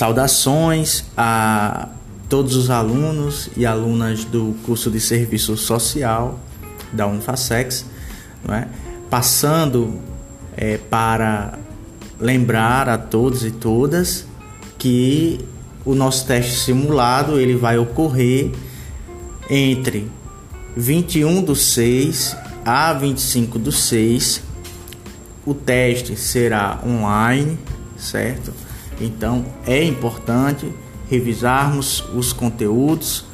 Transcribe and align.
Saudações 0.00 1.04
a 1.14 1.90
todos 2.26 2.56
os 2.56 2.70
alunos 2.70 3.50
e 3.54 3.66
alunas 3.66 4.24
do 4.24 4.56
curso 4.64 4.90
de 4.90 4.98
Serviço 4.98 5.58
Social 5.58 6.40
da 6.90 7.06
Unifacex, 7.06 7.84
é? 8.48 8.66
passando 9.10 10.00
é, 10.56 10.78
para 10.78 11.58
lembrar 12.18 12.88
a 12.88 12.96
todos 12.96 13.44
e 13.44 13.50
todas 13.50 14.24
que 14.78 15.38
o 15.84 15.94
nosso 15.94 16.26
teste 16.26 16.54
simulado 16.54 17.38
ele 17.38 17.54
vai 17.54 17.76
ocorrer 17.76 18.52
entre 19.50 20.10
21 20.74 21.42
do 21.42 21.54
6 21.54 22.38
a 22.64 22.94
25 22.94 23.58
do 23.58 23.70
6. 23.70 24.42
O 25.44 25.52
teste 25.52 26.16
será 26.16 26.80
online, 26.86 27.58
certo? 27.98 28.69
Então 29.00 29.44
é 29.66 29.82
importante 29.82 30.70
revisarmos 31.08 32.04
os 32.14 32.32
conteúdos 32.32 33.24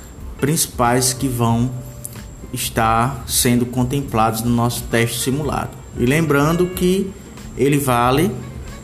principais 0.41 1.13
que 1.13 1.29
vão 1.29 1.71
estar 2.53 3.25
sendo 3.27 3.67
contemplados 3.67 4.43
no 4.43 4.51
nosso 4.51 4.85
teste 4.85 5.21
simulado. 5.21 5.71
E 5.99 6.07
lembrando 6.07 6.67
que 6.67 7.11
ele 7.57 7.79
vale, 7.79 8.31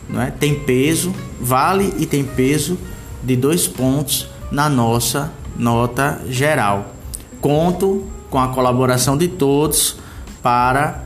não 0.09 0.21
é? 0.21 0.31
tem 0.31 0.55
peso, 0.55 1.15
vale 1.41 1.95
e 1.99 2.07
tem 2.07 2.25
peso 2.25 2.79
de 3.23 3.37
dois 3.37 3.67
pontos 3.67 4.29
na 4.51 4.69
nossa 4.69 5.33
nota 5.57 6.21
geral. 6.29 6.95
Conto 7.41 8.07
com 8.31 8.39
a 8.39 8.49
colaboração 8.49 9.17
de 9.17 9.29
todos 9.29 9.97
para 10.43 11.05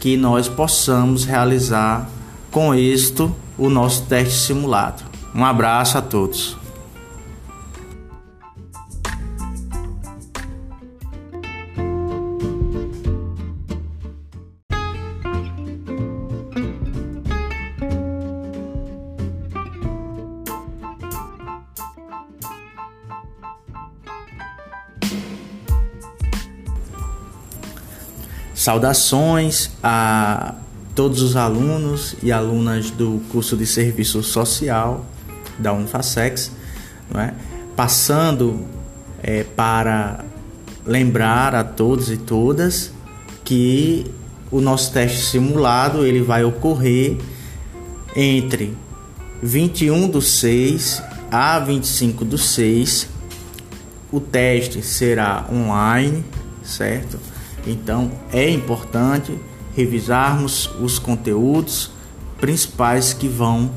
que 0.00 0.16
nós 0.16 0.48
possamos 0.48 1.24
realizar 1.24 2.08
com 2.56 2.74
êxito 2.74 3.36
o 3.58 3.68
nosso 3.68 4.06
teste 4.06 4.46
simulado. 4.46 5.04
Um 5.34 5.44
abraço 5.44 5.98
a 5.98 6.00
todos. 6.00 6.56
Saudações 28.54 29.70
a 29.82 30.54
todos 30.96 31.20
os 31.20 31.36
alunos 31.36 32.16
e 32.22 32.32
alunas 32.32 32.90
do 32.90 33.20
curso 33.30 33.54
de 33.54 33.66
Serviço 33.66 34.22
Social 34.22 35.04
da 35.58 35.70
Unifacex, 35.74 36.50
é? 37.14 37.34
passando 37.76 38.66
é, 39.22 39.44
para 39.44 40.24
lembrar 40.86 41.54
a 41.54 41.62
todos 41.62 42.10
e 42.10 42.16
todas 42.16 42.90
que 43.44 44.06
o 44.50 44.58
nosso 44.60 44.90
teste 44.90 45.18
simulado 45.18 46.06
ele 46.06 46.22
vai 46.22 46.44
ocorrer 46.44 47.18
entre 48.16 48.74
21 49.42 50.08
do 50.08 50.22
6 50.22 51.02
a 51.30 51.58
25 51.58 52.24
do 52.24 52.38
6. 52.38 53.08
O 54.10 54.18
teste 54.18 54.80
será 54.80 55.46
online, 55.52 56.24
certo? 56.62 57.18
Então 57.66 58.10
é 58.32 58.48
importante 58.48 59.38
revisarmos 59.76 60.70
os 60.80 60.98
conteúdos 60.98 61.90
principais 62.40 63.12
que 63.12 63.28
vão 63.28 63.70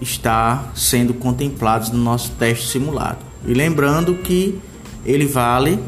estar 0.00 0.70
sendo 0.74 1.14
contemplados 1.14 1.90
no 1.90 1.98
nosso 1.98 2.32
teste 2.32 2.68
simulado. 2.68 3.18
E 3.46 3.54
lembrando 3.54 4.14
que 4.16 4.60
ele 5.04 5.26
vale, 5.26 5.78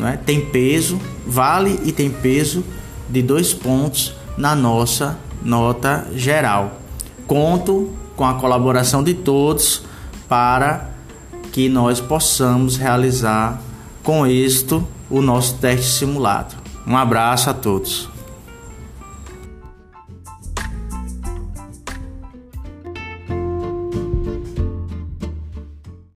é? 0.00 0.16
tem 0.16 0.40
peso, 0.40 1.00
vale 1.26 1.80
e 1.84 1.92
tem 1.92 2.08
peso 2.08 2.64
de 3.08 3.20
dois 3.20 3.52
pontos 3.52 4.14
na 4.36 4.54
nossa 4.54 5.18
nota 5.42 6.06
geral. 6.14 6.80
Conto 7.26 7.92
com 8.16 8.24
a 8.24 8.34
colaboração 8.34 9.02
de 9.02 9.14
todos 9.14 9.82
para 10.28 10.90
que 11.52 11.68
nós 11.68 12.00
possamos 12.00 12.76
realizar 12.76 13.60
com 14.02 14.26
êxito 14.26 14.86
o 15.10 15.20
nosso 15.20 15.54
teste 15.54 15.90
simulado. 15.90 16.54
Um 16.86 16.96
abraço 16.96 17.50
a 17.50 17.54
todos. 17.54 18.08